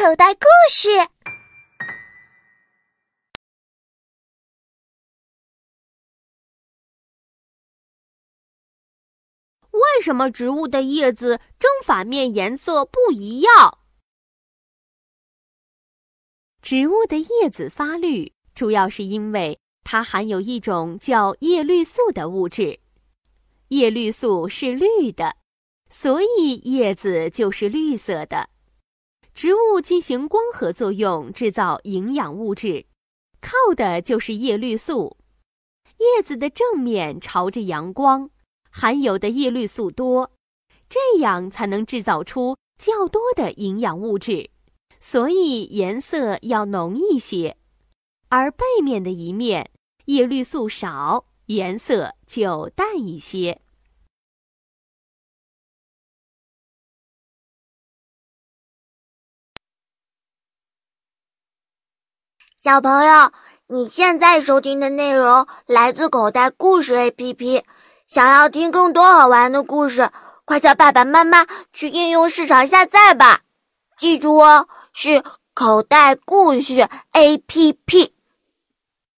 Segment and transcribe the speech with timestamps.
[0.00, 0.88] 口袋故事。
[9.72, 13.78] 为什么植物的叶子正反面颜色不一样？
[16.62, 22.80] 植物的叶子发绿，主要是因为它含有一种叫叶绿素的物质。
[23.68, 25.36] 叶绿素是绿的，
[25.90, 28.48] 所以叶子就是绿色的。
[29.40, 32.84] 植物进行光合作用制造营养物质，
[33.40, 35.16] 靠的就是叶绿素。
[35.96, 38.28] 叶子的正面朝着阳光，
[38.70, 40.30] 含有的叶绿素多，
[40.90, 44.50] 这样才能制造出较多的营养物质，
[45.00, 47.56] 所以颜色要浓一些。
[48.28, 49.70] 而背面的一面
[50.04, 53.62] 叶绿素少，颜色就淡一些。
[62.62, 63.32] 小朋友，
[63.68, 67.62] 你现在收听的内容来自口袋故事 APP。
[68.06, 70.10] 想要听更多好玩的故事，
[70.44, 73.40] 快叫爸爸妈妈去应用市场下载吧。
[73.98, 78.10] 记住哦，是口袋故事 APP。